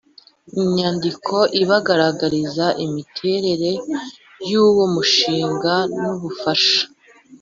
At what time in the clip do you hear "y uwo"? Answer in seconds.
4.49-4.85